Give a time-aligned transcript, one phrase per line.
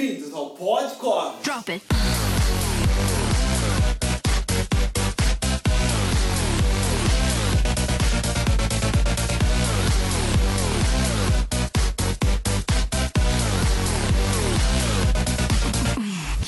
[0.00, 1.34] Bem-vindos ao Podcom.
[1.42, 1.84] Drop it.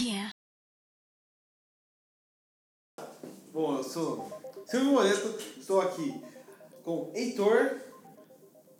[0.00, 0.30] Yeah.
[3.53, 4.32] Bom, eu sou
[4.64, 6.25] Silvio Moreto, estou aqui
[6.82, 7.82] com Heitor.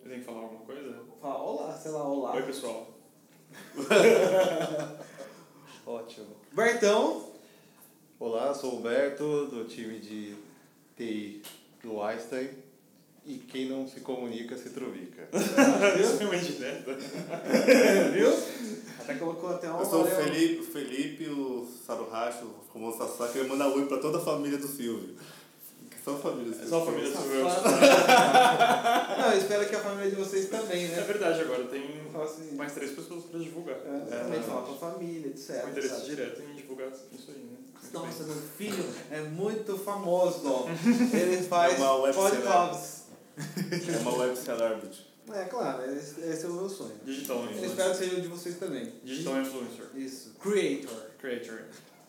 [0.03, 0.99] Eu tenho que falar alguma coisa?
[1.21, 2.35] Fala olá, sei lá, olá.
[2.37, 2.92] Oi, pessoal.
[5.87, 6.37] Ótimo.
[6.53, 7.33] Bertão.
[8.19, 10.37] Olá, sou o Humberto, do time de
[10.97, 11.43] TI
[11.83, 12.51] do Einstein.
[13.25, 15.29] E quem não se comunica se trovica.
[15.33, 16.95] Indireta.
[18.13, 18.33] Viu?
[18.99, 20.07] Até colocou até uma Eu sou o.
[20.07, 23.39] Felipe, o Felipe, o Saruhashi, o famoso Sasaki.
[23.39, 25.17] Eu mando oi pra toda a família do Silvio.
[26.05, 27.45] Do É só a família do Silvio.
[29.19, 31.01] Não, eu espero que a família de vocês também, É né?
[31.03, 32.55] verdade, agora tem assim.
[32.57, 33.77] mais três pessoas pra divulgar.
[33.77, 35.63] É, também falar com a família, etc.
[35.63, 36.07] Com interesse sabe?
[36.07, 37.57] direto em divulgar isso aí, né?
[37.93, 40.67] Nossa, meu filho é muito famoso, ó.
[41.17, 43.03] Ele faz É podcasts.
[43.37, 45.07] É uma web celebrity.
[45.33, 46.95] É claro, esse, esse é o meu sonho.
[47.05, 47.69] Digital Eu influencer.
[47.71, 48.93] espero que seja o de vocês também.
[49.05, 49.85] Digital influencer.
[49.95, 50.33] Isso.
[50.41, 51.11] Creator.
[51.21, 51.61] Creator.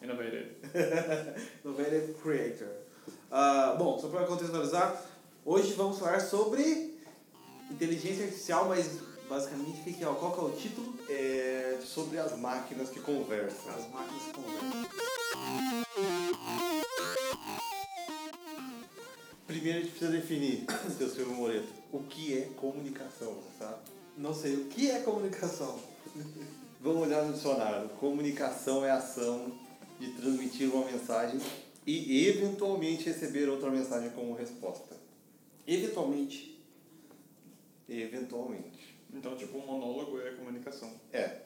[0.01, 0.51] Innovative.
[1.63, 2.67] Innovative Creator.
[3.31, 5.03] Ah, bom, só para contextualizar,
[5.43, 6.93] hoje vamos falar sobre
[7.71, 10.07] inteligência artificial, mas basicamente o que que é?
[10.07, 10.93] qual que é o título?
[11.09, 13.73] É sobre as máquinas que conversam.
[13.73, 14.89] As máquinas conversam.
[19.47, 20.65] Primeiro a gente precisa definir,
[20.97, 23.75] seu Silvio Moreto, o que é comunicação, sabe?
[24.17, 25.79] Não sei, o que é comunicação?
[26.81, 27.89] Vamos olhar no dicionário.
[27.99, 29.51] Comunicação é a ação
[29.99, 31.39] de transmitir uma mensagem
[31.85, 34.95] e eventualmente receber outra mensagem como resposta.
[35.67, 36.61] Eventualmente.
[37.87, 38.97] Eventualmente.
[39.13, 40.91] Então, tipo, um monólogo é comunicação.
[41.11, 41.41] É.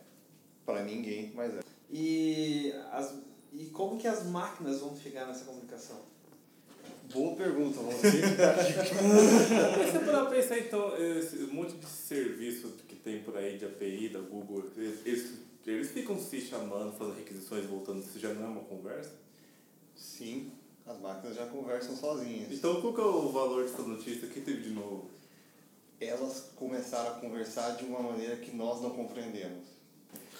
[0.66, 1.60] Para ninguém, mas é.
[1.90, 3.16] E, as,
[3.54, 6.02] e como que as máquinas vão chegar nessa comunicação?
[7.12, 8.12] Boa pergunta, você.
[8.22, 14.20] Se você pensar, então, esse monte de serviço que tem por aí de API da
[14.20, 15.34] Google, eles, eles,
[15.66, 19.27] eles ficam se chamando, fazendo requisições, voltando, isso já não é uma conversa?
[19.98, 20.52] Sim,
[20.86, 22.52] as máquinas já conversam sozinhas.
[22.52, 24.28] Então, qual que é o valor dessa notícia?
[24.28, 25.10] O que teve de novo?
[26.00, 29.66] Elas começaram a conversar de uma maneira que nós não compreendemos.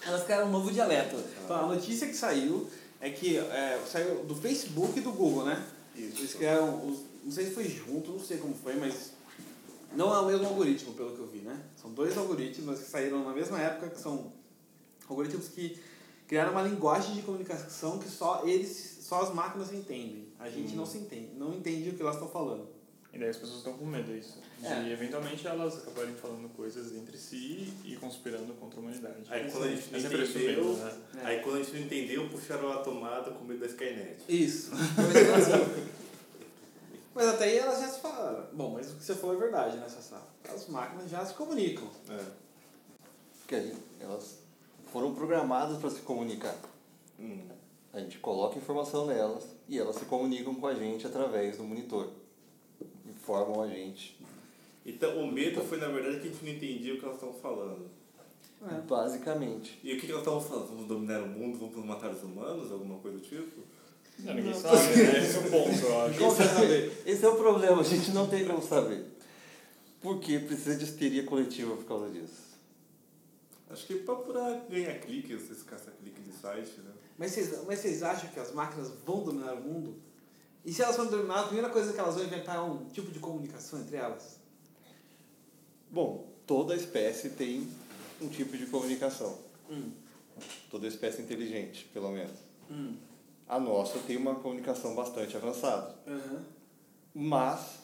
[0.06, 1.16] Elas criaram um novo dialeto.
[1.44, 2.70] Então, a notícia que saiu
[3.00, 5.66] é que é, saiu do Facebook e do Google, né?
[5.94, 6.18] Isso.
[6.18, 9.12] Eles criaram, os, não sei se foi junto, não sei como foi, mas
[9.92, 11.60] não é o mesmo algoritmo, pelo que eu vi, né?
[11.80, 14.32] São dois algoritmos que saíram na mesma época, que são
[15.08, 15.78] algoritmos que
[16.26, 20.28] criaram uma linguagem de comunicação que só eles, só as máquinas entendem.
[20.38, 22.68] A gente não se entende, não entende o que elas estão falando.
[23.10, 24.38] E daí as pessoas estão com medo disso.
[24.62, 24.82] É.
[24.82, 29.24] De eventualmente elas acabarem falando coisas entre si e conspirando contra a humanidade.
[29.30, 30.76] Aí quando a gente não É entendeu, medo,
[31.14, 31.22] né?
[31.24, 34.20] aí quando a gente não entendeu, puxaram a tomada com medo da Skynet.
[34.28, 34.72] Isso.
[34.76, 35.88] assim.
[37.14, 38.44] mas até aí elas já se falaram.
[38.52, 40.20] Bom, mas o que você falou é verdade, né, Sassá?
[40.54, 41.88] As máquinas já se comunicam.
[42.10, 42.24] É.
[43.38, 44.40] Porque aí elas
[44.92, 46.54] foram programadas para se comunicar.
[47.18, 47.56] Hum.
[47.92, 52.10] A gente coloca informação nelas e elas se comunicam com a gente através do monitor.
[53.06, 54.18] Informam a gente.
[54.84, 57.34] Então o medo foi na verdade que a gente não entendia o que elas estavam
[57.34, 57.90] falando.
[58.62, 58.80] É.
[58.80, 59.78] Basicamente.
[59.82, 60.68] E o que que elas estavam falando?
[60.68, 63.62] Vamos dominar o mundo, vamos matar os humanos, alguma coisa do tipo?
[64.18, 65.18] Não, ninguém sabe, né?
[65.18, 66.54] Esse é o ponto, eu acho.
[66.54, 67.02] Saber?
[67.06, 69.04] Esse é o problema, a gente não tem como saber.
[70.00, 72.48] Porque precisa de histeria coletiva por causa disso.
[73.70, 76.90] Acho que pra, pra ganhar clique, vocês caçam clique de site, né?
[77.18, 79.96] Mas vocês, mas vocês acham que as máquinas vão dominar o mundo?
[80.64, 83.10] E se elas forem dominar, a primeira coisa que elas vão inventar é um tipo
[83.10, 84.38] de comunicação entre elas?
[85.90, 87.68] Bom, toda espécie tem
[88.20, 89.36] um tipo de comunicação.
[89.68, 89.90] Hum.
[90.70, 92.38] Toda espécie inteligente, pelo menos.
[92.70, 92.94] Hum.
[93.48, 95.96] A nossa tem uma comunicação bastante avançada.
[96.06, 96.44] Aham.
[97.14, 97.78] Mas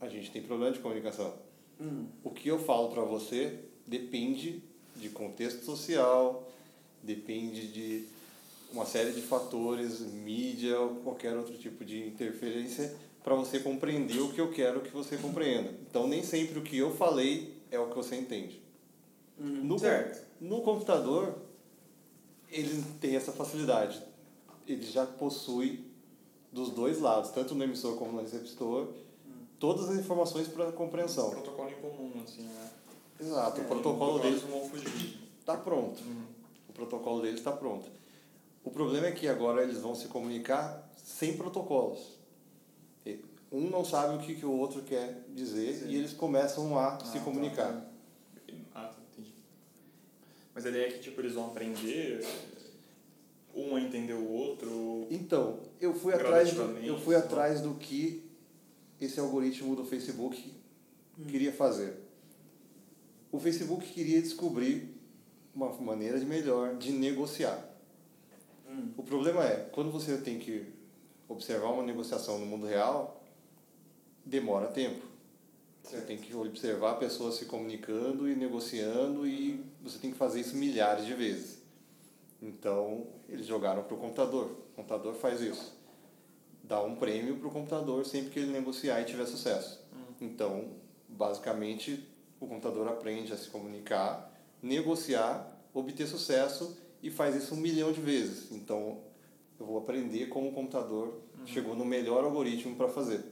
[0.00, 1.32] a gente tem problema de comunicação.
[1.80, 2.06] Hum.
[2.22, 4.62] O que eu falo para você depende
[4.96, 6.50] de contexto social,
[7.02, 8.17] depende de
[8.72, 12.94] uma série de fatores, mídia ou qualquer outro tipo de interferência
[13.24, 15.70] para você compreender o que eu quero que você compreenda.
[15.90, 18.62] Então nem sempre o que eu falei é o que você entende.
[19.38, 19.64] Hum.
[19.64, 20.26] No, certo.
[20.40, 21.34] no computador,
[22.50, 24.02] ele tem essa facilidade.
[24.66, 25.84] Ele já possui
[26.52, 28.88] dos dois lados, tanto no emissor como no receptor,
[29.58, 31.30] todas as informações para Um compreensão.
[31.30, 32.70] protocolo em comum, assim, né?
[33.20, 35.18] Exato, o É, protocolo deles não vão fugir.
[35.40, 36.00] está pronto.
[36.68, 37.88] O protocolo deles está pronto.
[38.64, 42.18] O problema é que agora eles vão se comunicar sem protocolos.
[43.50, 45.88] Um não sabe o que, que o outro quer dizer Sim.
[45.88, 47.72] e eles começam a Ah, se tá, comunicar.
[47.72, 47.86] tá.
[48.74, 49.32] Ah, entendi.
[50.54, 52.22] Mas a ideia é que tipo, eles vão aprender,
[53.54, 55.06] um a entender o outro.
[55.10, 58.22] Então, eu fui atrás, do, eu fui atrás do que
[59.00, 60.52] esse algoritmo do Facebook
[61.30, 61.96] queria fazer.
[63.32, 64.94] O Facebook queria descobrir
[65.54, 67.66] uma maneira de melhor de negociar.
[68.96, 70.66] O problema é, quando você tem que
[71.28, 73.22] observar uma negociação no mundo real,
[74.24, 75.06] demora tempo.
[75.82, 80.56] Você tem que observar pessoas se comunicando e negociando e você tem que fazer isso
[80.56, 81.62] milhares de vezes.
[82.42, 84.50] Então, eles jogaram para o computador.
[84.72, 85.76] O computador faz isso.
[86.62, 89.82] Dá um prêmio para o computador sempre que ele negociar e tiver sucesso.
[90.20, 90.72] Então,
[91.08, 92.06] basicamente,
[92.38, 94.30] o computador aprende a se comunicar,
[94.62, 98.50] negociar, obter sucesso e faz isso um milhão de vezes.
[98.52, 98.98] Então,
[99.58, 103.24] eu vou aprender como o computador chegou no melhor algoritmo para fazer.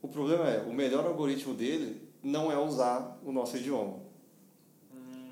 [0.00, 4.08] O problema é, o melhor algoritmo dele não é usar o nosso idioma.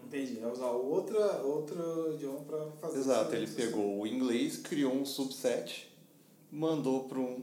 [0.04, 0.40] Entendi.
[0.40, 5.92] É usar outra, outro idioma pra fazer Exato, ele pegou o inglês, criou um subset,
[6.50, 7.42] mandou para um,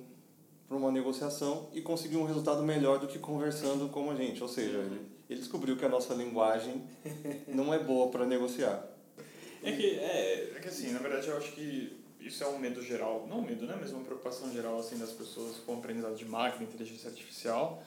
[0.68, 4.42] pra uma negociação e conseguiu um resultado melhor do que conversando como a gente.
[4.42, 6.84] Ou seja, ele, ele descobriu que a nossa linguagem
[7.48, 8.88] não é boa para negociar.
[9.64, 12.82] É que, é, é que assim, na verdade eu acho que isso é um medo
[12.82, 16.26] geral, não um medo, né, mas uma preocupação geral assim das pessoas com aprendizado de
[16.26, 17.84] máquina, inteligência artificial,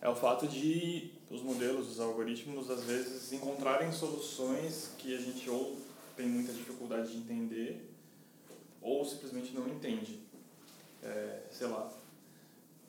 [0.00, 5.48] é o fato de os modelos, os algoritmos, às vezes encontrarem soluções que a gente
[5.48, 5.78] ou
[6.16, 7.90] tem muita dificuldade de entender
[8.82, 10.20] ou simplesmente não entende.
[11.02, 11.90] É, sei lá,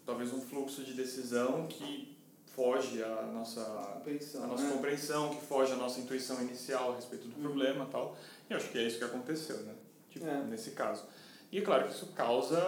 [0.05, 2.10] talvez um fluxo de decisão que
[2.55, 3.61] foge à nossa
[3.95, 4.71] Compreensão, a nossa né?
[4.73, 8.17] compreensão, que foge à nossa intuição inicial a respeito do problema e tal.
[8.49, 9.73] E eu acho que é isso que aconteceu, né?
[10.09, 10.43] Tipo, É.
[10.43, 11.03] nesse caso.
[11.51, 12.59] E é claro que isso causa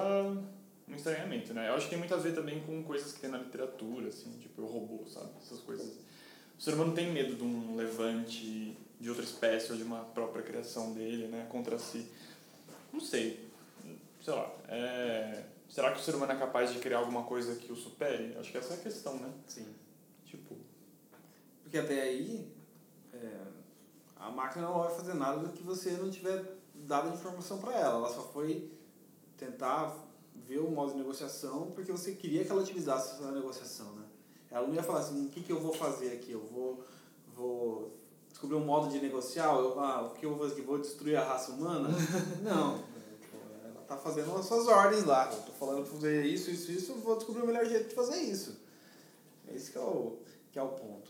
[0.88, 1.70] um estranhamento, né?
[1.70, 4.32] Eu acho que tem muito a ver também com coisas que tem na literatura, assim,
[4.40, 5.30] tipo o robô, sabe?
[5.42, 5.86] Essas coisas.
[6.58, 10.42] O ser humano tem medo de um levante de outra espécie ou de uma própria
[10.44, 11.46] criação dele, né?
[11.50, 12.08] Contra si.
[12.92, 13.50] Não sei.
[14.22, 14.50] Sei lá.
[14.70, 15.44] É...
[15.74, 18.38] Será que o ser humano é capaz de criar alguma coisa que o supere?
[18.38, 19.34] Acho que essa é a questão, né?
[19.48, 19.66] Sim.
[20.24, 20.56] Tipo,
[21.64, 22.48] Porque até aí,
[23.12, 23.42] é,
[24.16, 27.74] a máquina não vai fazer nada do que você não tiver dado a informação para
[27.74, 27.96] ela.
[27.96, 28.72] Ela só foi
[29.36, 29.96] tentar
[30.48, 34.06] ver o modo de negociação porque você queria que ela utilizasse essa negociação, né?
[34.52, 36.34] Ela não ia falar assim, o que, que eu vou fazer aqui?
[36.34, 36.86] Eu vou,
[37.36, 37.98] vou
[38.30, 39.56] descobrir um modo de negociar?
[39.56, 40.62] Eu, ah, o que eu vou fazer aqui?
[40.62, 41.90] Vou destruir a raça humana?
[42.44, 42.93] não.
[43.88, 45.32] Tá fazendo as suas ordens lá.
[45.32, 48.18] Eu tô falando pra fazer isso, isso, isso, vou descobrir o melhor jeito de fazer
[48.18, 48.58] isso.
[49.54, 50.18] Esse que é o,
[50.52, 51.10] que é o ponto.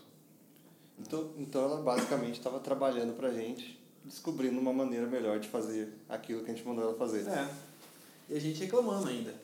[0.98, 5.92] Então, então ela basicamente estava trabalhando para a gente, descobrindo uma maneira melhor de fazer
[6.08, 7.26] aquilo que a gente mandou ela fazer.
[7.28, 7.48] É.
[8.28, 9.34] E a gente reclamando ainda.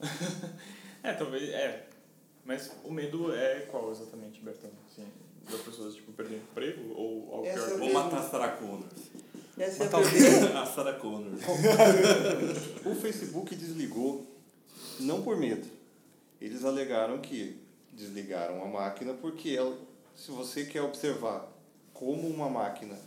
[1.02, 1.86] É, talvez, é.
[2.44, 4.70] Mas o medo é qual exatamente, Bertão?
[4.90, 5.06] Assim,
[5.48, 7.94] das pessoas, tipo, perder emprego ou algo Essa pior é que Ou isso?
[7.94, 8.48] matar a
[9.58, 11.32] Essa é a Matar a Sarah Connor.
[12.84, 14.26] O Facebook desligou
[15.00, 15.66] não por medo.
[16.40, 17.58] Eles alegaram que
[17.92, 19.76] desligaram a máquina porque ela,
[20.14, 21.50] se você quer observar
[21.94, 22.98] como uma máquina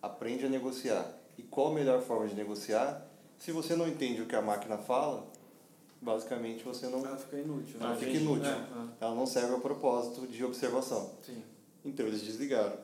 [0.00, 1.06] aprende a negociar
[1.36, 3.06] e qual a melhor forma de negociar,
[3.38, 5.26] se você não entende o que a máquina fala,
[6.00, 7.76] basicamente você não Ela fica inútil.
[7.78, 7.96] ela né?
[7.98, 8.50] fica inútil.
[8.50, 8.66] É.
[9.00, 11.12] Ela não serve a propósito de observação.
[11.22, 11.42] Sim.
[11.84, 12.78] Então eles desligaram.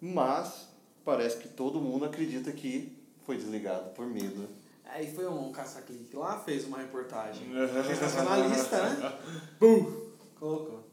[0.00, 0.67] Mas
[1.08, 4.46] parece que todo mundo acredita que foi desligado por medo.
[4.84, 7.46] Aí foi um caça-clique lá, fez uma reportagem.
[7.86, 9.18] Sensacionalista, né?
[9.58, 10.02] Bum!
[10.38, 10.84] Colocou.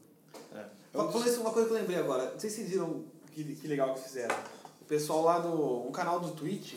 [0.54, 0.64] É.
[0.92, 2.30] Fa- Falando isso, uma coisa que eu lembrei agora.
[2.32, 4.34] Não sei se vocês viram que, que legal que fizeram.
[4.80, 5.86] O pessoal lá do...
[5.86, 6.76] Um canal do Twitch,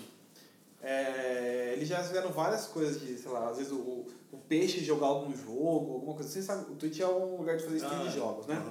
[0.81, 5.08] é, eles já fizeram várias coisas de, sei lá, às vezes o, o peixe jogar
[5.08, 6.29] algum jogo, alguma coisa.
[6.29, 8.62] Vocês sabem, o Twitch é um lugar de fazer stream de jogos, né?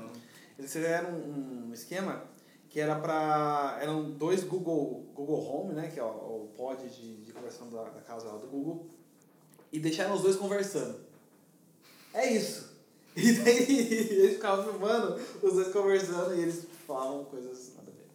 [0.58, 2.22] Eles fizeram um, um esquema
[2.68, 7.16] que era para eram dois Google Google Home, né, que é o, o pod de,
[7.24, 8.86] de conversão da, da casa lá do Google,
[9.72, 10.98] e deixaram os dois conversando.
[12.14, 12.68] É isso.
[13.16, 13.66] E daí
[14.12, 18.06] eles ficavam filmando os dois conversando e eles falavam coisas nada a ver.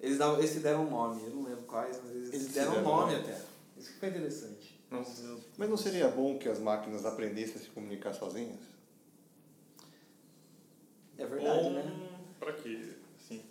[0.00, 2.82] Eles, davam, eles deram um nome, eu não lembro quais, mas eles, Eles deram um
[2.82, 3.14] nome.
[3.14, 3.40] até.
[3.78, 4.80] Isso que foi interessante.
[4.90, 8.58] Nossa, Mas não seria bom que as máquinas aprendessem a se comunicar sozinhas?
[11.18, 12.05] É verdade, Bom, né?
[12.38, 12.94] Pra quê?
[13.18, 13.42] Assim,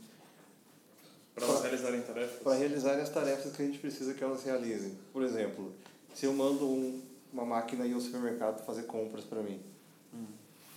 [1.34, 2.42] pra elas realizarem tarefas?
[2.42, 4.98] Para realizarem as tarefas que a gente precisa que elas realizem.
[5.12, 5.74] Por exemplo,
[6.14, 7.02] se eu mando um,
[7.34, 9.62] uma máquina ir ao supermercado fazer compras para mim,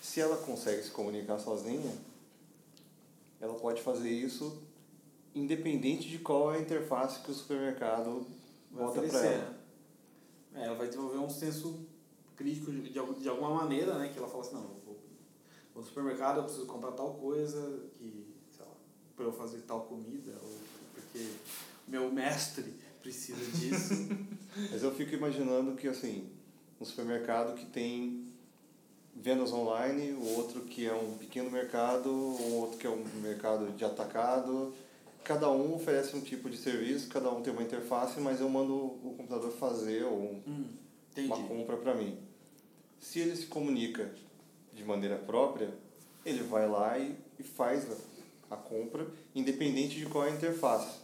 [0.00, 1.92] se ela consegue se comunicar sozinha,
[3.40, 4.62] ela pode fazer isso
[5.34, 8.26] independente de qual é a interface que o supermercado
[8.70, 9.50] Vai bota para oferecer, ela.
[9.50, 9.54] né?
[10.54, 11.86] É, ela vai desenvolver um senso
[12.36, 14.08] crítico de, de, de alguma maneira, né?
[14.08, 14.96] Que ela fala assim, não, eu vou,
[15.78, 18.73] no supermercado, eu preciso comprar tal coisa, que, sei lá,
[19.14, 20.58] para eu fazer tal comida, ou
[20.92, 21.25] porque
[21.87, 23.94] meu mestre precisa disso.
[24.73, 26.28] Mas eu fico imaginando que, assim,
[26.80, 28.26] um supermercado que tem
[29.14, 33.70] vendas online, o outro que é um pequeno mercado, o outro que é um mercado
[33.76, 34.75] de atacado,
[35.23, 38.75] cada um oferece um tipo de serviço, cada um tem uma interface, mas eu mando
[38.75, 40.64] o computador fazer ou hum,
[41.18, 42.18] uma compra para mim.
[43.00, 44.12] Se ele se comunica
[44.78, 45.70] de maneira própria,
[46.25, 47.87] ele vai lá e, e faz
[48.50, 51.00] a, a compra, independente de qual é a interface.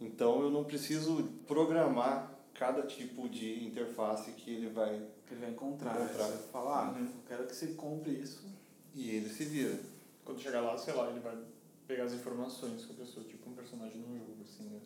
[0.00, 5.50] Então eu não preciso programar cada tipo de interface que ele vai que ele vai
[5.50, 5.94] encontrar.
[6.00, 6.24] encontrar.
[6.28, 7.02] Você fala, ah, Uhum.
[7.04, 8.44] eu quero que você compre isso.
[8.94, 9.78] e ele se vira.
[10.24, 11.36] Quando chegar lá, sei lá, ele vai
[11.86, 14.78] pegar as informações que a pessoa, tipo um personagem no jogo, assim, né?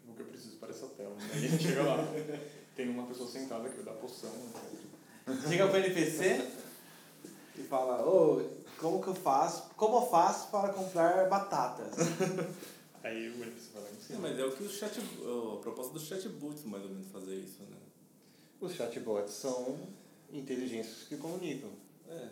[0.00, 1.14] Tipo, o que eu preciso para essa tela.
[1.14, 1.30] né?
[1.32, 1.96] Aí ele chega lá,
[2.76, 4.30] tem uma pessoa sentada que vai dar poção.
[5.26, 5.38] né?
[5.48, 6.46] Chega pro NPC
[7.60, 8.42] e fala, ô,
[8.78, 9.70] como que eu faço?
[9.76, 11.94] Como eu faço para comprar batatas?
[13.02, 14.18] Aí o NPC vai lá em Sim, cima.
[14.28, 14.98] mas é o que o chat.
[15.00, 17.76] A proposta dos chatbots mais ou menos fazer isso, né?
[18.60, 19.78] Os chatbots são
[20.32, 21.70] inteligências que comunicam
[22.08, 22.28] É.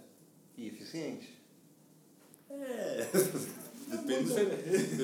[0.56, 1.28] e eficientes.
[2.50, 3.08] É.
[3.88, 4.34] Depende do,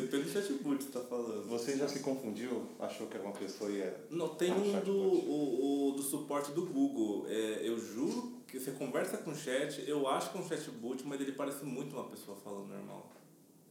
[0.03, 1.49] depende do chatbot que você tá falando.
[1.49, 2.67] Você já se confundiu?
[2.79, 3.99] Achou que era uma pessoa e era?
[4.11, 4.85] Não, tem um chatbot.
[4.85, 7.25] do, o, o, do suporte do Google.
[7.27, 11.05] É, eu juro que você conversa com o chat, eu acho que é um chatbot,
[11.05, 13.11] mas ele parece muito uma pessoa falando normal.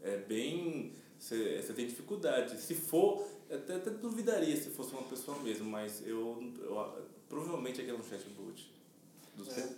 [0.02, 0.92] É bem.
[1.18, 2.60] Você, você tem dificuldade.
[2.60, 7.96] Se for, até, até duvidaria se fosse uma pessoa mesmo, mas eu, eu provavelmente aquele
[7.96, 8.74] é um chatbot.
[9.38, 9.70] Do Você,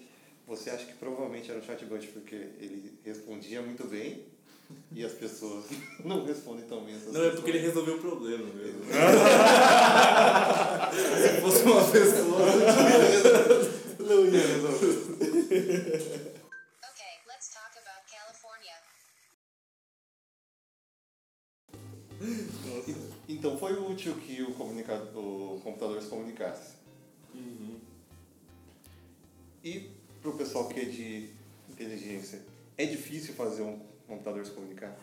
[0.48, 4.26] você acha que provavelmente era um chatbot porque ele respondia muito bem
[4.92, 5.66] e as pessoas
[6.04, 6.96] não respondem tão bem.
[7.12, 8.82] Não, é porque ele resolveu o problema mesmo.
[23.28, 26.76] Então foi útil que o, comunicado, o computador se comunicasse.
[27.34, 27.80] Uhum.
[29.64, 29.90] E
[30.22, 31.30] para o pessoal que é de
[31.70, 32.42] inteligência,
[32.78, 34.96] é difícil fazer um computador se comunicar?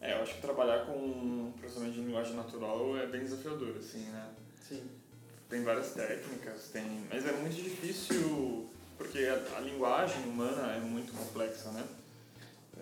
[0.00, 4.28] É, eu acho que trabalhar com processamento de linguagem natural é bem desafiador, assim, né?
[4.68, 4.82] Sim.
[5.48, 7.06] Tem várias técnicas, tem...
[7.08, 11.84] mas é muito difícil porque a, a linguagem humana é muito complexa, né?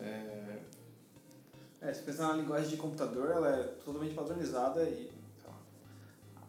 [0.01, 0.44] É,
[1.85, 5.13] É, se pensar na linguagem de computador, ela é totalmente padronizada e
[5.47, 5.61] lá,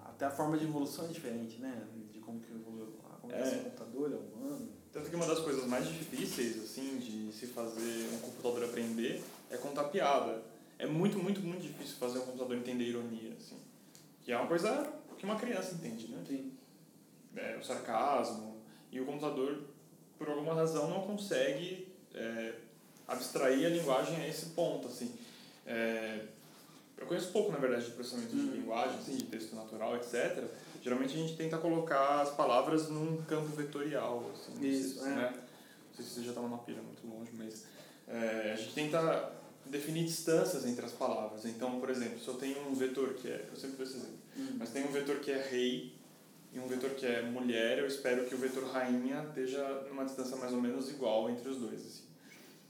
[0.05, 1.85] até a forma de evolução é diferente, né?
[2.11, 3.57] De como que evoluiu a comunicação É.
[3.57, 4.69] do computador, é humano.
[4.93, 9.57] Tanto que uma das coisas mais difíceis, assim, de se fazer um computador aprender é
[9.57, 10.41] contar piada.
[10.79, 13.57] É muito, muito, muito difícil fazer um computador entender ironia, assim.
[14.21, 16.23] Que é uma coisa que uma criança entende, né?
[16.25, 16.53] Sim.
[17.35, 18.55] É, o sarcasmo.
[18.89, 19.63] E o computador,
[20.17, 22.55] por alguma razão, não consegue é,
[23.05, 25.13] abstrair a linguagem a esse ponto, assim.
[25.65, 26.21] É,
[26.97, 28.51] eu conheço pouco, na verdade, de processamento de Hum.
[28.53, 30.43] linguagem, assim, de texto natural, etc.
[30.81, 34.65] Geralmente a gente tenta colocar as palavras num campo vetorial, assim.
[34.65, 35.09] Isso, se, é.
[35.09, 35.33] né?
[35.33, 37.63] Não sei se você já estava numa pira muito longe, mas
[38.07, 39.31] é, a gente tenta
[39.65, 41.45] definir distâncias entre as palavras.
[41.45, 43.47] Então, por exemplo, se eu tenho um vetor que é...
[43.49, 44.17] Eu sempre dou esse exemplo.
[44.37, 44.55] Hum.
[44.59, 45.93] Mas tem um vetor que é rei
[46.53, 50.37] e um vetor que é mulher, eu espero que o vetor rainha esteja numa distância
[50.37, 51.81] mais ou menos igual entre os dois.
[51.85, 52.03] Assim.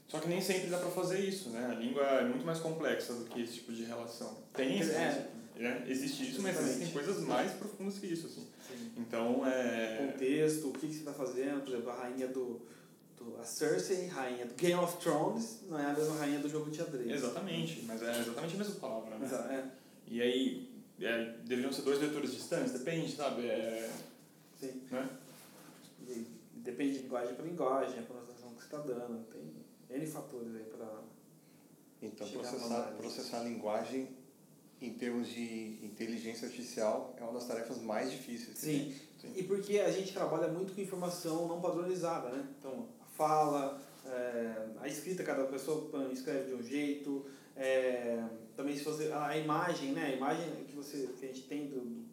[0.08, 1.66] Só que nem sempre dá para fazer isso, né?
[1.70, 4.36] A língua é muito mais complexa do que esse tipo de relação.
[4.54, 5.28] Tem esse, É.
[5.56, 5.84] né?
[5.88, 6.76] existe isso, mas Exatamente.
[6.82, 8.46] existem coisas mais profundas que isso, assim.
[8.68, 8.92] Sim.
[8.98, 10.06] Então, é...
[10.12, 12.60] Contexto, o que, que você está fazendo, por exemplo, a rainha do,
[13.16, 13.36] do.
[13.40, 16.76] A Cersei, rainha do Game of Thrones, não é a mesma rainha do jogo de
[16.76, 17.10] xadrez.
[17.10, 19.26] Exatamente, mas é exatamente a mesma palavra, né?
[19.26, 19.64] Exa- é.
[20.06, 20.70] E aí,
[21.00, 23.46] é, deveriam ser dois vetores distantes, depende, sabe?
[23.48, 23.90] É,
[24.60, 24.82] Sim.
[24.90, 25.08] né?
[26.08, 29.24] E depende de linguagem para linguagem, a pronunciação que você está dando.
[29.32, 29.42] Tem
[29.90, 31.02] N fatores aí para.
[32.02, 34.08] Então, processar, processar a linguagem
[34.80, 38.58] em termos de inteligência artificial é uma das tarefas mais difíceis.
[38.58, 38.94] Sim.
[39.18, 39.32] Sim.
[39.34, 42.46] E porque a gente trabalha muito com informação não padronizada, né?
[42.58, 47.24] Então, a fala, é, a escrita, cada pessoa escreve de um jeito.
[47.56, 48.22] é,
[48.54, 49.12] também se você.
[49.12, 50.06] A imagem, né?
[50.06, 52.04] A imagem que, você, que a gente tem do,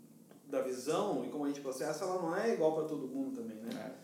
[0.47, 3.57] da visão e como a gente processa, ela não é igual para todo mundo também,
[3.57, 3.71] né?
[3.73, 4.02] É,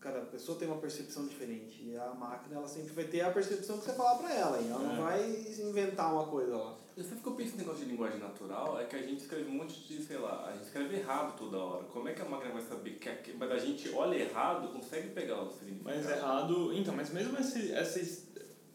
[0.00, 1.82] cada pessoa tem uma percepção diferente.
[1.84, 4.58] E a máquina, ela sempre vai ter a percepção que você falar para ela.
[4.60, 5.00] E ela não É.
[5.00, 5.30] vai
[5.68, 6.76] inventar uma coisa lá.
[6.96, 9.48] Eu sempre que eu penso nesse negócio de linguagem natural é que a gente escreve
[9.50, 11.84] um monte de, sei lá, a gente escreve errado toda hora.
[11.84, 15.08] Como é que a máquina vai saber que aqui, mas a gente olha errado, consegue
[15.10, 15.96] pegar o significado?
[15.96, 16.72] Mas errado.
[16.74, 18.28] Então, mas mesmo esse, esse,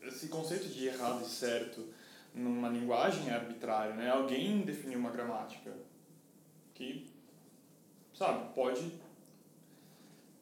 [0.04, 1.86] esse conceito de errado e certo
[2.34, 4.10] numa linguagem é arbitrário, né?
[4.12, 5.72] Alguém definiu uma gramática
[6.74, 7.08] que,
[8.14, 8.92] sabe, pode.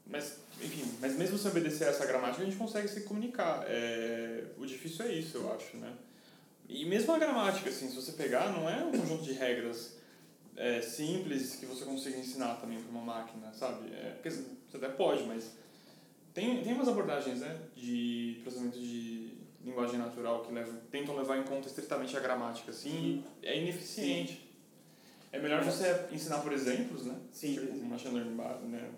[0.06, 3.64] Mas, enfim, mas mesmo se obedecer a essa gramática, a gente consegue se comunicar.
[3.68, 5.94] É, o difícil é isso, eu acho, né?
[6.70, 9.98] E mesmo a gramática, assim, se você pegar, não é um conjunto de regras
[10.56, 13.92] é, simples que você consiga ensinar também para uma máquina, sabe?
[13.94, 15.52] É, porque você até pode, mas
[16.34, 19.34] tem, tem umas abordagens né, de processamento de
[19.64, 24.50] linguagem natural que levam, tentam levar em conta estritamente a gramática, assim, e é ineficiente.
[25.32, 27.16] É melhor você ensinar por exemplos, né?
[27.32, 27.86] Sim, tipo, sim.
[27.86, 28.90] machine learning né?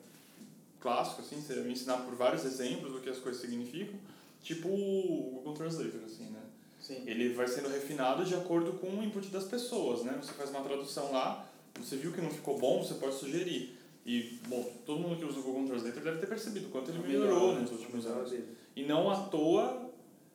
[0.86, 4.00] Clássico, assim, você ensinar por vários exemplos do que as coisas significam,
[4.44, 6.42] tipo o Google Translator, assim, né?
[6.80, 7.02] Sim.
[7.08, 10.16] Ele vai sendo refinado de acordo com o input das pessoas, né?
[10.22, 11.50] Você faz uma tradução lá,
[11.80, 13.76] você viu que não ficou bom, você pode sugerir.
[14.06, 17.60] E, bom, todo mundo que usa o Google Translator deve ter percebido quanto ele melhorou
[17.60, 18.32] nos últimos anos.
[18.76, 19.90] E não à toa,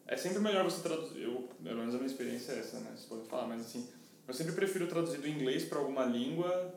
[0.09, 1.23] é sempre melhor você traduzir.
[1.23, 2.91] Eu, pelo menos a minha experiência é essa, né?
[2.91, 3.87] Vocês podem falar, mas assim,
[4.27, 6.75] eu sempre prefiro traduzir do inglês para alguma língua,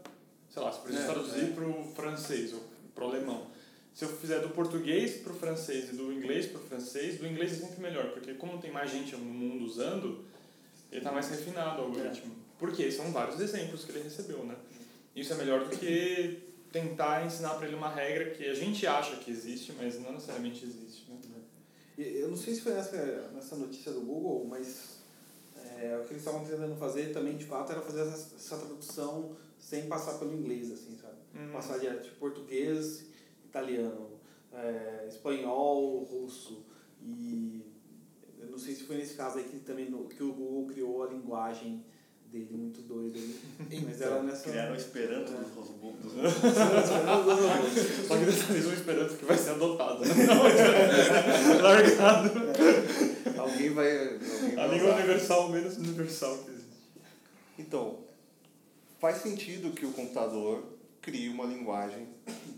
[0.51, 1.47] sei lá, se eu preciso É, traduzir é.
[1.47, 2.61] para o francês ou
[2.93, 3.47] para o alemão.
[3.93, 7.27] Se eu fizer do português para o francês e do inglês para o francês, do
[7.27, 10.25] inglês é sempre melhor, porque como tem mais gente no mundo usando,
[10.91, 12.35] ele está mais refinado o algoritmo.
[12.57, 14.55] Porque são vários exemplos que ele recebeu, né?
[15.15, 19.17] Isso é melhor do que tentar ensinar para ele uma regra que a gente acha
[19.17, 21.17] que existe, mas não necessariamente existe, né?
[21.95, 24.97] E Eu não sei se foi nessa, nessa notícia do Google, mas
[25.55, 29.35] é, o que eles estavam tentando fazer também, de fato, era fazer essa, essa tradução
[29.59, 31.17] sem passar pelo inglês, assim, sabe?
[31.35, 31.51] Hum.
[31.51, 33.05] Passar de português,
[33.53, 34.09] italiano,
[34.51, 36.65] é, espanhol, russo.
[36.99, 37.61] E
[38.39, 41.03] eu não sei se foi nesse caso aí que, também no, que o Google criou
[41.03, 41.85] a linguagem
[42.31, 43.19] dele, muito doida.
[43.19, 43.39] aí.
[43.85, 44.49] Mas era nessa...
[44.49, 45.35] Criaram o Esperanto É.
[45.35, 45.95] dos robôs.
[46.01, 46.13] Dos...
[48.07, 50.01] Só que dessa vez um esperanto que vai ser adotado.
[50.03, 50.43] Não,
[51.61, 52.31] largado.
[53.39, 54.13] Alguém vai.
[54.15, 54.97] Alguém A vai língua usar.
[54.97, 56.63] universal menos universal que existe.
[57.59, 57.99] Então,
[58.99, 60.63] faz sentido que o computador
[61.01, 62.07] crie uma linguagem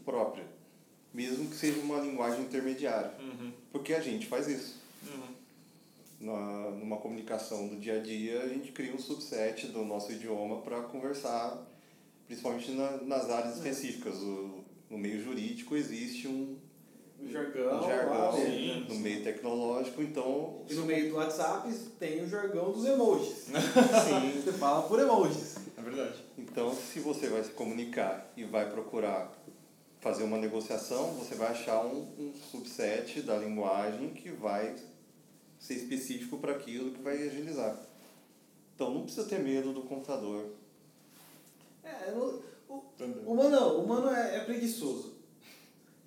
[0.05, 0.45] própria,
[1.15, 3.51] mesmo que seja uma linguagem intermediária, Uhum.
[3.72, 4.75] porque a gente faz isso.
[5.07, 5.36] Uhum.
[6.19, 10.62] Na, numa comunicação do dia a dia, a gente cria um subset do nosso idioma
[10.62, 11.57] para conversar,
[12.27, 14.15] principalmente na, nas áreas específicas.
[14.15, 16.58] O, no meio jurídico existe um,
[17.19, 18.86] O jargão, um jargão lá, sim.
[18.88, 23.45] no meio tecnológico, então E no meio do WhatsApp tem o jargão dos emojis.
[23.51, 25.56] sim, Você fala por emojis.
[25.78, 26.23] É verdade.
[26.38, 29.32] Então, se você vai se comunicar e vai procurar
[30.06, 34.76] fazer uma negociação, você vai achar um, um subset da linguagem que vai
[35.58, 37.76] ser específico para aquilo que vai agilizar.
[38.76, 40.52] Então, não precisa ter medo do computador.
[41.84, 42.39] É, o,
[42.70, 42.84] o,
[43.26, 45.15] humano não, o humano é, é preguiçoso.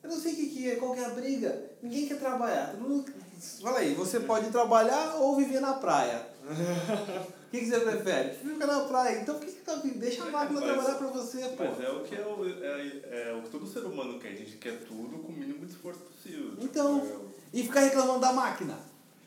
[0.00, 1.70] Eu não sei o que, que é, qual que é a briga.
[1.82, 2.70] Ninguém quer trabalhar.
[2.70, 3.12] Todo mundo-
[3.60, 6.26] Fala aí, você pode trabalhar ou viver na praia?
[7.48, 8.34] O que, que você prefere?
[8.34, 9.22] Fica na praia.
[9.22, 11.64] Então por que, que tá, deixa a máquina Mas- trabalhar pra você, pô?
[11.64, 14.28] Mas é o que é o, é, é o que todo ser humano quer.
[14.28, 16.52] A gente quer tudo com o mínimo de esforço possível.
[16.58, 17.00] Então.
[17.24, 18.78] É E ficar reclamando da máquina?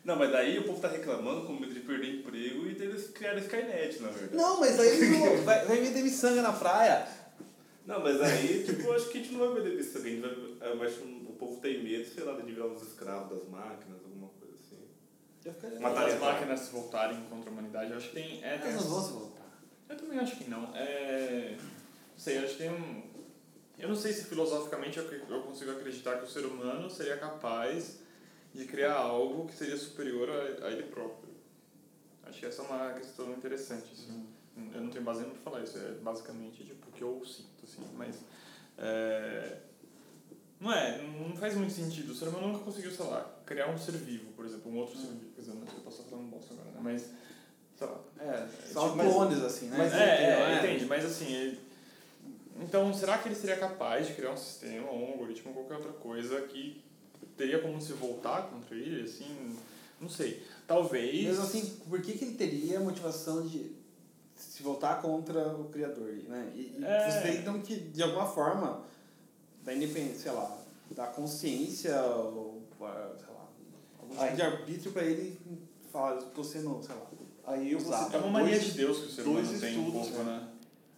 [0.05, 3.39] Não, mas daí o povo tá reclamando com medo de perder emprego e eles criaram
[3.39, 4.35] Skynet, na verdade.
[4.35, 4.99] Não, mas aí
[5.43, 7.07] vai, vai meter miçanga na praia.
[7.87, 9.97] Não, mas aí, tipo, eu acho que a gente não vai vender isso.
[9.97, 10.29] A gente vai,
[10.69, 14.53] eu o povo tem medo, sei lá, de virar uns escravos das máquinas, alguma coisa
[14.53, 15.79] assim.
[15.79, 18.43] Matar as Matar- máquinas se voltarem contra a humanidade, eu acho que tem.
[18.43, 19.61] É, tem Elas não vão se voltar.
[19.89, 20.75] Eu também acho que não.
[20.75, 21.57] É...
[21.59, 23.09] Não sei, eu acho que tem um.
[23.79, 27.99] Eu não sei se filosoficamente eu, eu consigo acreditar que o ser humano seria capaz
[28.53, 31.31] de criar algo que seria superior a, a ele próprio.
[32.23, 33.91] Acho que essa é uma questão interessante.
[33.91, 34.27] Assim.
[34.75, 37.63] Eu não tenho base nenhuma pra falar isso, é basicamente tipo, o que eu sinto.
[37.63, 38.23] Assim, mas.
[38.77, 39.70] É...
[40.61, 42.11] Não é, não faz muito sentido.
[42.11, 44.95] O ser humano nunca conseguiu, sei lá, criar um ser vivo, por exemplo, um outro
[44.97, 45.31] ser vivo.
[45.35, 46.79] Quer dizer, não sei, eu posso falando bosta agora, né?
[46.81, 47.09] Mas.
[47.77, 47.99] Sei lá.
[48.19, 49.75] É, são tipo, mas- clones, assim, né?
[49.79, 50.05] Mas Entendeu?
[50.07, 51.59] é, é, entende, mas assim, ele-
[52.61, 56.41] então será que ele seria capaz de criar um sistema, um algoritmo, qualquer outra coisa
[56.41, 56.79] que
[57.35, 59.57] teria como se voltar contra ele, assim,
[59.99, 60.45] não sei.
[60.67, 61.23] Talvez...
[61.25, 63.75] Mesmo assim, por que, que ele teria a motivação de
[64.35, 66.51] se voltar contra o criador, né?
[66.55, 67.09] E, É.
[67.09, 68.83] vocês tentam que, de alguma forma,
[69.63, 70.57] da independência, sei lá,
[70.91, 73.47] da consciência, ou, ah, sei lá,
[73.99, 75.39] algum tipo Aí- de arbítrio pra ele
[75.91, 77.07] falar, eu tô sendo, sei lá,
[77.43, 78.01] Aí eu vou Usado.
[78.03, 80.47] é citar uma mania dois- de Deus que o ser humano tem um pouco, né?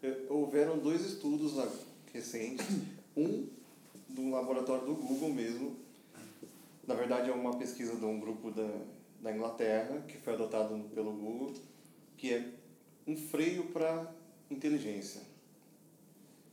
[0.04, 1.70] Eh, Houveram dois estudos ah,
[2.14, 2.66] recentes,
[3.16, 3.48] um
[4.10, 5.76] do laboratório do Google mesmo,
[6.86, 8.70] na verdade é uma pesquisa de um grupo da,
[9.22, 11.54] da Inglaterra, que foi adotado pelo Google,
[12.18, 12.50] que é
[13.08, 14.14] um freio para
[14.52, 15.22] inteligência.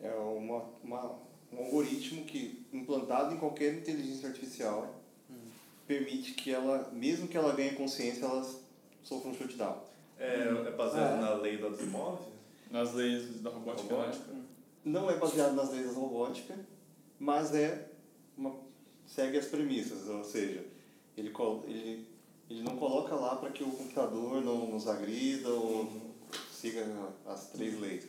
[0.01, 1.19] É uma, uma,
[1.53, 4.95] um algoritmo que, implantado em qualquer inteligência artificial,
[5.87, 8.47] permite que ela, mesmo que ela ganhe consciência, ela
[9.03, 9.79] sofra um shutdown.
[10.19, 11.21] É, é baseado É.
[11.21, 12.21] na lei da Asimov?
[12.71, 14.33] Nas leis da robótica, Robótica?
[14.33, 14.43] né?
[14.85, 16.55] não é baseado nas leis da robótica,
[17.19, 17.89] mas é
[18.37, 18.55] uma,
[19.07, 20.65] segue as premissas, ou seja,
[21.17, 21.33] ele,
[21.67, 22.07] ele
[22.49, 25.91] Ele não coloca lá para que o computador não nos agrida ou
[26.53, 26.85] siga
[27.27, 28.05] as três leis.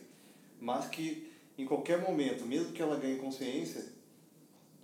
[0.60, 3.84] Mas que em qualquer momento, mesmo que ela ganhe consciência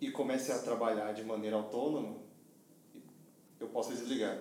[0.00, 2.16] e comece a trabalhar de maneira autônoma,
[3.58, 4.38] eu posso desligar.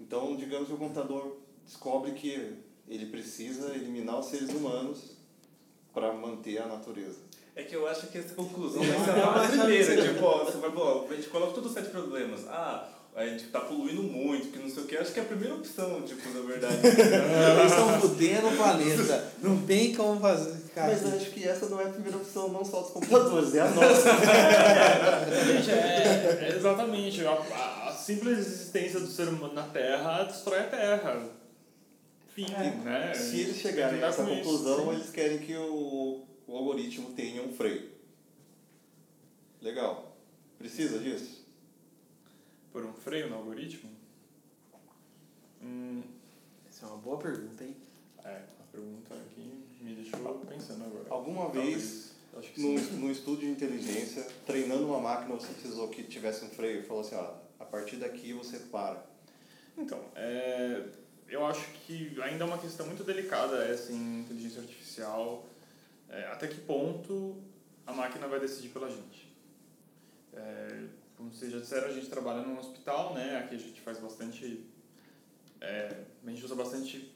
[0.00, 2.58] Então, digamos que o computador descobre que
[2.88, 5.16] ele precisa eliminar os seres humanos
[5.92, 7.20] para manter a natureza.
[7.54, 10.08] É que eu acho que essa conclusão vai ser a primeira.
[10.08, 12.46] tipo, ó, você vai, ó, a gente coloca todos os sete problemas.
[12.48, 14.96] Ah, a gente tá poluindo muito, que não sei o que.
[14.96, 16.78] Acho que é a primeira opção, tipo, na verdade.
[16.80, 19.32] Eles estão fudendo o planeta.
[19.42, 20.61] Não tem como fazer.
[20.74, 23.54] Cara, Mas eu acho que essa não é a primeira opção, não só dos computadores,
[23.54, 24.08] é a nossa.
[25.46, 27.24] Gente, é, é exatamente.
[27.26, 31.28] A, a- simples existência do ser humano na Terra destrói a Terra.
[32.34, 32.46] Fim,
[32.84, 33.12] né?
[33.14, 34.90] Se eles chegarem a essa isso, conclusão, sim.
[34.94, 37.90] eles querem que o, o algoritmo tenha um freio.
[39.60, 40.16] Legal.
[40.58, 41.44] Precisa disso?
[42.72, 43.90] Por um freio no algoritmo?
[45.62, 46.02] Hum,
[46.68, 47.76] Essa é uma boa pergunta, hein?
[48.24, 49.52] é, a pergunta aqui
[49.82, 50.18] me deixou
[50.48, 51.06] pensando agora.
[51.10, 51.74] Alguma Talvez.
[51.74, 52.96] vez, Acho que no, sim.
[52.96, 57.02] no estudo de inteligência, treinando uma máquina, você precisou que tivesse um freio e falou
[57.02, 59.04] assim, ó, a partir daqui você para.
[59.76, 60.82] Então, é,
[61.28, 65.44] eu acho que ainda é uma questão muito delicada essa em inteligência artificial.
[66.08, 67.36] É, até que ponto
[67.86, 69.30] a máquina vai decidir pela gente?
[70.32, 70.84] É,
[71.16, 73.38] como vocês já disseram, a gente trabalha num hospital, né?
[73.38, 74.64] Aqui a gente faz bastante...
[75.60, 77.11] É, a gente usa bastante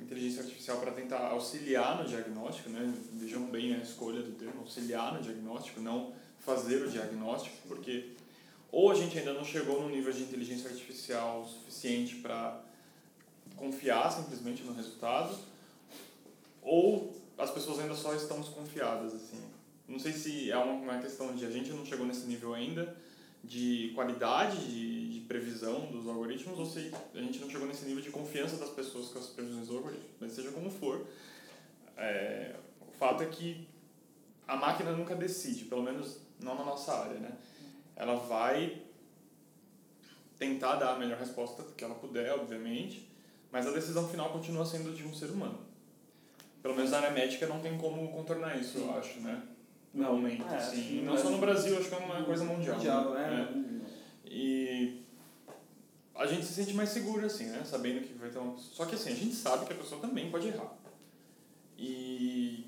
[0.00, 2.92] inteligência artificial para tentar auxiliar no diagnóstico, né?
[3.12, 8.10] Vejam bem a escolha do termo, auxiliar no diagnóstico, não fazer o diagnóstico, porque
[8.70, 12.60] ou a gente ainda não chegou num nível de inteligência artificial suficiente para
[13.56, 15.36] confiar simplesmente no resultado,
[16.62, 19.40] ou as pessoas ainda só estão desconfiadas, assim.
[19.86, 22.94] Não sei se é uma, questão de a gente não chegou nesse nível ainda
[23.42, 24.97] de qualidade de, de
[25.28, 29.08] previsão dos algoritmos, ou se a gente não chegou nesse nível de confiança das pessoas
[29.08, 30.08] com as previsões do algoritmo.
[30.18, 31.06] Mas seja como for,
[31.96, 33.68] é, o fato é que
[34.46, 37.32] a máquina nunca decide, pelo menos não na nossa área, né?
[37.94, 38.82] Ela vai
[40.38, 43.06] tentar dar a melhor resposta que ela puder, obviamente,
[43.52, 45.58] mas a decisão final continua sendo de um ser humano.
[46.62, 49.42] Pelo menos na área médica não tem como contornar isso, eu acho, né?
[49.92, 51.02] Normalmente, É, acho que sim.
[51.02, 52.76] não é- só no Brasil, acho que é uma coisa mundial.
[52.76, 53.30] Mundial, né?
[53.52, 53.80] né?
[54.24, 55.02] E
[56.18, 57.62] a gente se sente mais seguro, assim, né?
[57.64, 58.58] Sabendo que vai ter uma...
[58.58, 60.76] Só que, assim, a gente sabe que a pessoa também pode errar.
[61.78, 62.66] E,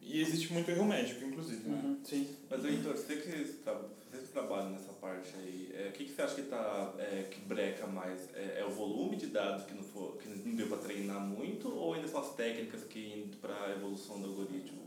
[0.00, 1.80] e existe muito erro médico, inclusive, né?
[1.82, 2.36] Uhum, sim.
[2.48, 6.12] Mas, Heitor, você que, tra você que trabalha nessa parte aí, é, o que, que
[6.12, 8.28] você acha que, tá, é, que breca mais?
[8.32, 11.68] É, é o volume de dados que não, for, que não deu para treinar muito
[11.68, 14.80] ou ainda são as técnicas que indo para a evolução do algoritmo?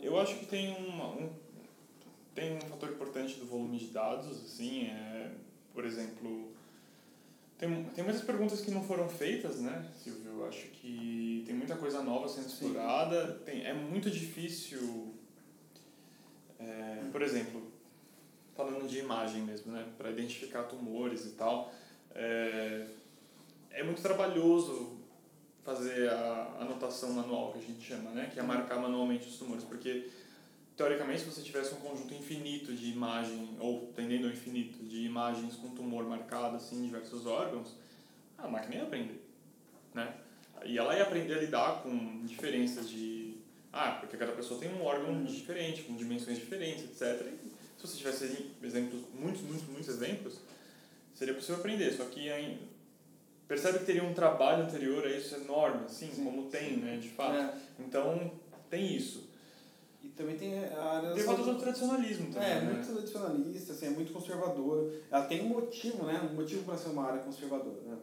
[0.00, 1.30] Eu acho que tem, uma, um,
[2.34, 5.30] tem um fator importante do volume de dados, assim, é,
[5.74, 6.50] por exemplo,
[7.60, 10.32] tem, tem muitas perguntas que não foram feitas, né, Silvio?
[10.40, 15.14] Eu acho que tem muita coisa nova sendo explorada, tem, é muito difícil,
[16.58, 17.70] é, por exemplo,
[18.56, 21.70] falando de imagem mesmo, né, para identificar tumores e tal,
[22.14, 22.86] é,
[23.70, 24.98] é muito trabalhoso
[25.62, 28.30] fazer a anotação manual que a gente chama, né?
[28.32, 30.08] Que é marcar manualmente os tumores, porque
[30.80, 35.54] teoricamente se você tivesse um conjunto infinito de imagem ou tendendo ao infinito de imagens
[35.56, 37.76] com tumor marcado assim em diversos órgãos,
[38.38, 39.22] a máquina ia aprender,
[39.92, 40.14] né?
[40.64, 43.34] E ela ia aprender a lidar com diferenças de
[43.70, 47.26] ah, porque cada pessoa tem um órgão diferente, com dimensões diferentes, etc.
[47.26, 50.38] E se você tivesse exemplos, muitos, muitos, muitos exemplos,
[51.14, 51.92] seria possível aprender.
[51.92, 52.58] Só que ainda
[53.46, 57.36] percebe que teria um trabalho anterior a isso enorme, assim, como tem, né, de fato.
[57.36, 57.54] É.
[57.78, 58.32] Então,
[58.70, 59.29] tem isso.
[60.10, 62.72] E também tem a área fator do tradicionalismo também, É, né?
[62.72, 64.90] muito tradicionalista, assim, é muito conservadora.
[65.10, 66.28] Ela tem um motivo, né?
[66.30, 67.96] Um motivo para ser uma área conservadora, né?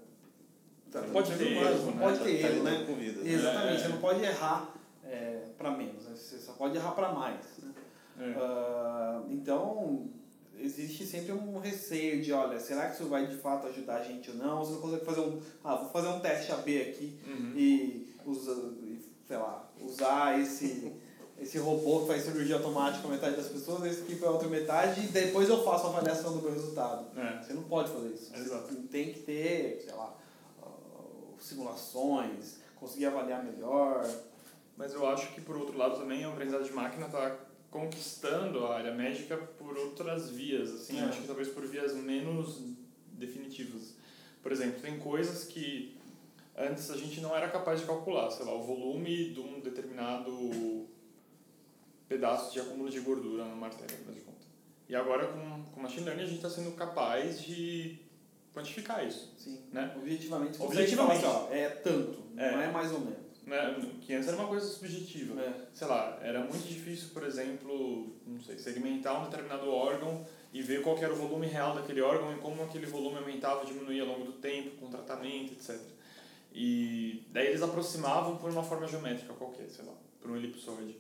[0.89, 2.01] Tá, Pode não ter pode- erro, não né?
[2.01, 3.29] pode Tá- ter tá erro, lidando né?
[3.33, 3.79] Exatamente, É.
[3.83, 6.15] você não pode errar é, para menos, né?
[6.15, 7.39] você só pode errar para mais.
[7.61, 7.73] Né?
[8.19, 8.33] É.
[8.37, 10.09] Ah, então,
[10.57, 14.31] existe sempre um receio de, olha, será que isso vai de fato ajudar a gente
[14.31, 14.59] ou não?
[14.63, 17.53] Você não consegue fazer um, ah, vou fazer um teste AB aqui Uhum.
[17.55, 20.93] e, usa, e, sei lá, usar esse,
[21.39, 24.47] esse robô que faz cirurgia automática com metade das pessoas, esse aqui para a outra
[24.47, 27.07] metade e depois eu faço a avaliação do meu resultado.
[27.19, 27.43] É.
[27.43, 28.35] Você não pode fazer isso.
[28.35, 28.73] Exato.
[28.91, 30.15] Tem que ter, sei lá,
[30.63, 30.67] ah,
[31.39, 34.09] simulações, conseguir avaliar melhor.
[34.75, 37.35] Mas eu acho que, por outro lado, também a aprendizagem de máquina está
[37.71, 41.03] conquistando a área médica por outras vias, assim, É.
[41.03, 42.61] acho que talvez por vias menos
[43.13, 43.95] definitivas.
[44.41, 45.97] Por exemplo, tem coisas que
[46.55, 50.87] antes a gente não era capaz de calcular, sei lá, o volume de um determinado
[52.07, 54.47] pedaço de acúmulo de gordura numa artéria, afinal de contas.
[54.87, 57.99] E agora, com, com machine learning, a gente está sendo capaz de,
[58.57, 59.31] quantificar isso.
[59.37, 59.59] Sim.
[59.71, 59.93] Né?
[59.95, 61.21] Objetivamente, Objetivamente.
[61.21, 62.51] fala assim, é tanto, É.
[62.51, 63.27] não é mais ou menos.
[63.45, 63.91] Né?
[64.01, 65.39] Que antes era uma coisa subjetiva.
[65.39, 65.67] É.
[65.73, 70.81] Sei lá, era muito difícil, por exemplo, não sei, segmentar um determinado órgão e ver
[70.81, 74.09] qual era o volume real daquele órgão e como aquele volume aumentava ou diminuía ao
[74.09, 75.79] longo do tempo, com tratamento, etc.
[76.51, 80.97] E daí eles aproximavam por uma forma geométrica qualquer, sei lá, por um elipsoide.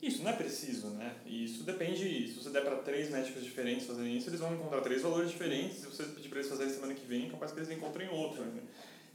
[0.00, 1.16] Isso não é preciso, né?
[1.26, 5.02] Isso depende, se você der para três médicos diferentes fazerem isso, eles vão encontrar três
[5.02, 5.78] valores diferentes.
[5.78, 8.42] Se você pedir para eles fazerem semana que vem, capaz que eles encontrem outro.
[8.44, 8.62] Né?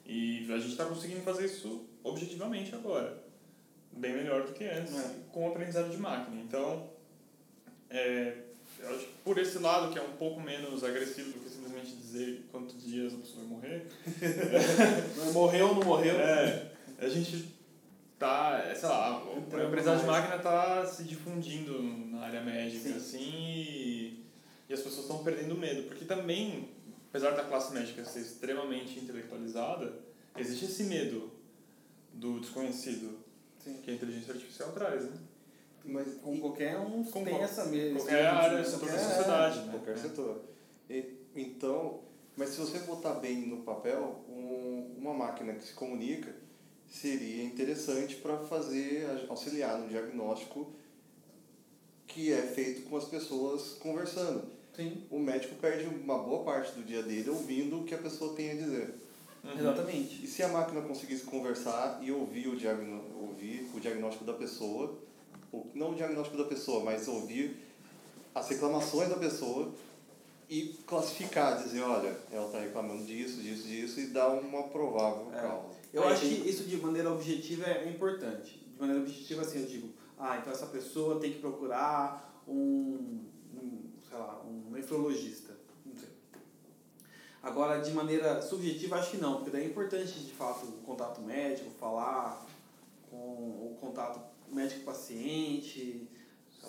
[0.06, 3.24] E a gente está conseguindo fazer isso objetivamente agora.
[3.94, 5.12] Bem melhor do que antes, É.
[5.32, 6.42] com o aprendizado de máquina.
[6.42, 6.90] Então,
[7.90, 8.34] é,
[8.80, 11.96] eu acho que por esse lado, que é um pouco menos agressivo do que simplesmente
[11.96, 13.86] dizer quantos dias a pessoa vai morrer,
[15.32, 16.16] Morreu ou não morreu?
[16.20, 17.46] é, a gente
[18.24, 22.90] tá, é, sei lá, o Entrando aprendizado de máquina tá se difundindo na área médica,
[22.90, 22.96] Sim.
[22.96, 24.26] assim, e,
[24.70, 26.70] e as pessoas estão perdendo medo, porque também,
[27.10, 29.94] apesar da classe médica ser extremamente intelectualizada,
[30.38, 31.32] existe esse medo
[32.14, 33.20] do desconhecido
[33.60, 33.82] Sim.
[33.84, 35.18] que a inteligência artificial traz, né?
[35.86, 38.00] Mas com qualquer um Com tem qual- essa mesma.
[38.00, 39.72] Qualquer área, setor da sociedade, né?
[39.72, 39.98] qualquer É.
[39.98, 40.44] setor.
[40.90, 42.00] E, então,
[42.38, 46.34] mas se você botar bem no papel, um, uma máquina que se comunica
[46.94, 50.72] seria interessante para fazer, auxiliar no diagnóstico
[52.06, 54.44] que é feito com as pessoas conversando.
[54.76, 58.36] Sim, O médico perde uma boa parte do dia dele ouvindo o que a pessoa
[58.36, 58.94] tem a dizer.
[59.44, 59.60] Uhum.
[59.60, 60.24] exatamente.
[60.24, 64.96] E se a máquina conseguisse conversar e ouvir o, diagno, ouvir o diagnóstico da pessoa,
[65.52, 67.58] ou, não o diagnóstico da pessoa, mas ouvir
[68.34, 69.74] as reclamações da pessoa
[70.50, 75.42] e classificar, dizer, olha, ela está reclamando disso, disso, disso, e dar uma provável É.
[75.42, 75.83] causa.
[75.94, 78.58] Eu acho que isso de maneira objetiva é importante.
[78.74, 83.92] De maneira objetiva, assim, eu digo, ah, então essa pessoa tem que procurar um, um
[84.10, 85.56] sei lá, um nefrologista.
[85.86, 86.10] Não sei.
[87.44, 91.22] Agora, de maneira subjetiva, acho que não, porque daí é importante, de fato, o contato
[91.22, 92.44] médico, falar
[93.12, 94.20] com o contato
[94.52, 96.08] médico-paciente,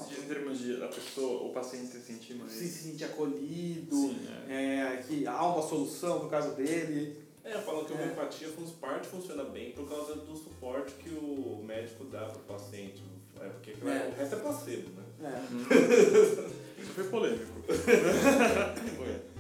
[0.09, 2.53] diz em termos de a pessoa, o paciente se sentir mais...
[2.53, 4.97] se sentir acolhido, Sim, é.
[4.99, 7.24] é, que há uma solução pro caso dele.
[7.45, 8.03] É, falam que a É.
[8.05, 13.03] homeopatia faz parte funciona bem por causa do suporte que o médico dá pro paciente.
[13.41, 13.75] É, porque É.
[14.13, 15.05] o resto é placebo, né?
[15.21, 16.81] É.
[16.81, 17.53] Isso foi polêmico.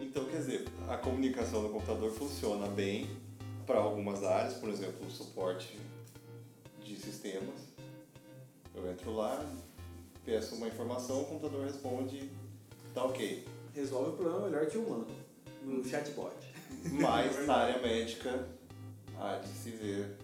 [0.00, 3.08] Então, quer dizer, a comunicação no computador funciona bem
[3.66, 5.76] para algumas áreas, por exemplo, o suporte
[6.84, 7.60] de sistemas.
[8.74, 9.44] Eu entro lá,
[10.24, 12.30] peço uma informação, o computador responde,
[12.96, 13.44] tá ok.
[13.74, 15.06] Resolve o problema melhor que o humano,
[15.62, 16.34] no chatbot.
[16.92, 18.48] Mas na área médica,
[19.18, 20.16] há de se ver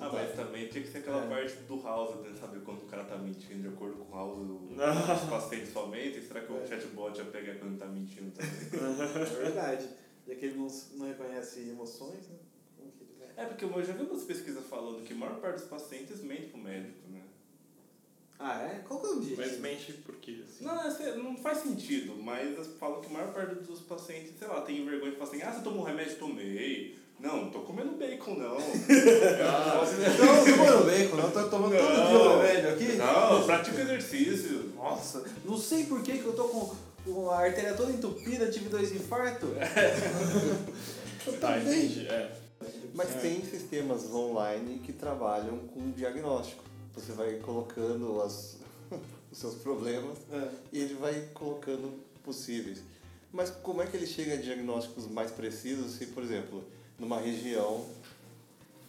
[0.00, 1.28] Ah, mas também tinha que ser aquela É.
[1.28, 2.32] parte do House, né?
[2.38, 4.68] Saber quando o cara tá mentindo de acordo com o House, o-
[5.24, 6.22] os pacientes somente.
[6.22, 6.66] Será que o É.
[6.66, 8.52] chatbot ia pegar quando tá mentindo também?
[9.20, 9.88] É verdade.
[10.28, 12.36] Já que ele não, não reconhece emoções, né?
[13.36, 16.48] É, porque eu já vi umas pesquisas falando que a maior parte dos pacientes mente
[16.48, 17.21] pro médico, né?
[18.44, 18.80] Ah, é?
[18.86, 19.40] Qual que é o objetivo?
[19.40, 20.40] Mas mente por quê?
[20.42, 20.64] Assim?
[20.64, 24.60] Não, é- não faz sentido, mas falam que a maior parte dos pacientes, sei lá,
[24.62, 26.16] tem vergonha de falar assim, ah, você tomou um remédio?
[26.16, 26.98] Tomei.
[27.20, 28.56] Não, não tô comendo bacon, não.
[28.58, 29.80] Ah,
[30.18, 31.30] Não, tô tomando bacon, não.
[31.30, 32.92] Tô tomando todo dia o remédio aqui.
[32.96, 34.72] não, pratica exercício.
[34.74, 36.74] Nossa, não sei por que que eu tô com,
[37.04, 39.50] com a artéria toda entupida, tive dois infartos.
[41.40, 42.06] Tá, entendi.
[42.08, 42.30] É.
[42.94, 46.64] Mas tem sistemas online que trabalham com diagnóstico.
[46.94, 48.56] Você vai colocando as,
[49.32, 50.48] os seus problemas É.
[50.72, 51.92] e ele vai colocando
[52.24, 52.82] possíveis.
[53.32, 56.62] Mas como é que ele chega a diagnósticos mais precisos se, por exemplo,
[56.98, 57.84] numa região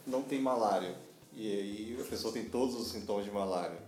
[0.05, 0.93] não tem malária
[1.35, 3.81] e aí a pessoa tem todos os sintomas de malária?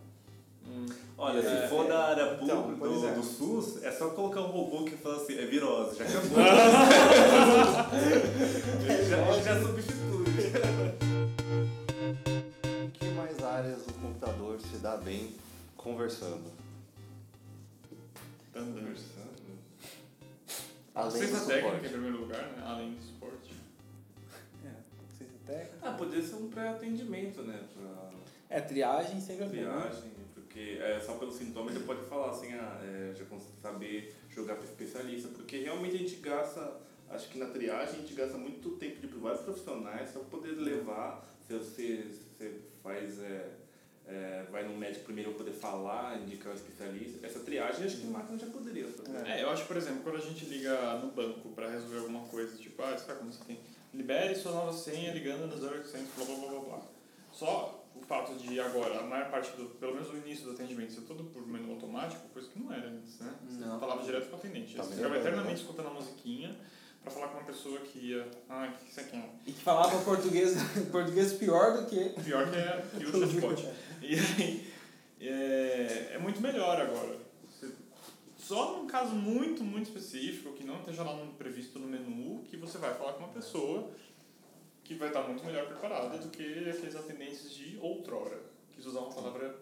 [1.17, 1.89] Olha, É, se for é.
[1.89, 3.11] da área pública, Então, do, é.
[3.13, 6.37] do SUS, é só colocar um robô que fala assim, é virose, já acabou.
[9.09, 10.25] Já, ele já substitui.
[14.85, 15.33] Dá bem
[15.75, 16.51] conversando?
[20.93, 21.89] Além do Ciência técnica em suporte.
[21.89, 22.63] primeiro lugar, né?
[22.63, 23.53] Além do suporte.
[24.63, 24.69] É,
[25.17, 25.77] ciência técnica.
[25.81, 27.67] Ah, poderia ser um pré-atendimento, né?
[27.73, 28.11] Pra
[28.47, 29.51] É, triagem sempre é né?
[29.53, 34.15] triagem, porque é, só pelo sintoma ele pode falar assim, ah, é, já consegue saber
[34.29, 36.77] jogar para especialista, porque realmente a gente gasta,
[37.09, 41.27] acho que na triagem a gente gasta muito tempo de vários profissionais para poder levar,
[41.47, 43.64] se você, se você faz, é,
[44.07, 48.07] é, vai no médico primeiro para poder falar, indicar o especialista, essa triagem acho que
[48.07, 49.27] a máquina já poderia fazer.
[49.27, 52.55] É, eu acho, por exemplo, quando a gente liga no banco pra resolver alguma coisa,
[52.57, 53.59] tipo, ah, sabe quando você tem
[53.93, 56.81] libere sua nova senha ligando no 0800, blá blá blá blá blá.
[57.31, 60.93] Só o fato de agora, a maior parte do, pelo menos o início do atendimento
[60.93, 63.33] ser todo por menu automático, coisa que não era antes, né?
[63.47, 63.79] Você Não.
[63.79, 64.75] falava direto com o atendente.
[64.75, 65.61] Tá você ficava eternamente né?
[65.61, 66.55] escutando a musiquinha
[67.01, 69.29] pra falar com uma pessoa que ia, ah, o que você quer?
[69.45, 70.55] E que falava português,
[70.91, 72.09] português pior do que.
[72.21, 73.65] Pior que, é, que o chatbot.
[74.01, 74.73] E aí,
[75.21, 77.17] é, é muito melhor agora.
[77.49, 77.73] Você-
[78.37, 82.57] Só num caso muito, muito específico, que não esteja lá no, previsto no menu, que
[82.57, 83.89] você vai falar com uma pessoa
[84.83, 88.39] que vai estar muito melhor preparada do que aqueles atendentes de outrora.
[88.73, 89.55] Quis usar uma palavra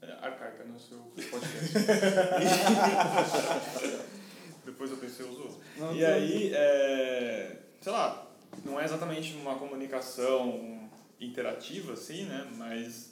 [0.00, 1.74] é, arcaica no seu podcast.
[4.64, 5.56] Depois eu pensei outros.
[5.76, 8.26] Não, E aí, é, sei lá,
[8.64, 10.85] não é exatamente uma comunicação
[11.20, 12.48] interativa, assim, né?
[12.56, 13.10] Mas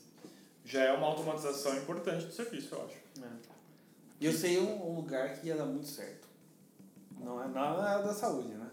[0.64, 2.96] já é uma automatização importante do serviço, eu acho.
[4.20, 6.26] E eu sei um, um lugar que ia dar muito certo.
[7.18, 8.70] Não é nada da saúde, né?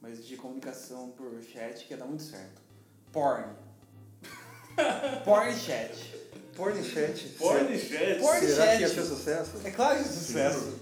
[0.00, 2.60] Mas de comunicação por chat que ia dar muito certo.
[3.12, 3.46] Porn.
[5.24, 6.14] Porn chat.
[6.56, 7.28] Porn chat.
[7.38, 8.20] Porn chat.
[8.20, 8.76] Porn Será chat.
[8.76, 9.60] que ia ter sucesso?
[9.64, 10.78] É claro que é sucesso.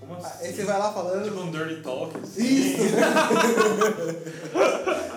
[0.00, 0.44] Como assim?
[0.46, 1.24] Aí você vai lá falando.
[1.24, 2.42] Tipo um dirty talk, assim.
[2.44, 2.96] Isso!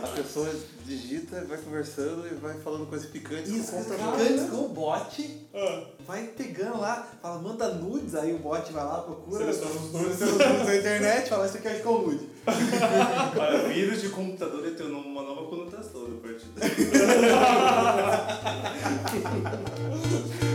[0.04, 0.50] A pessoa
[0.86, 4.28] digita, vai conversando e vai falando coisas picantes Isso, com o fica computador.
[4.28, 8.84] antes com o bot, Ah, vai pegando lá, fala, manda nudes, aí o bot vai
[8.84, 9.40] lá, procura.
[9.40, 10.20] Seleciona os nudes.
[10.20, 12.30] nudes na internet, fala, isso aqui acho que é um nude.
[13.40, 16.70] Olha, vírus de computador tem uma nova conotação a partir daí.